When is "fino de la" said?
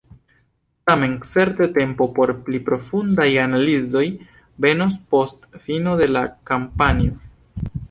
5.69-6.27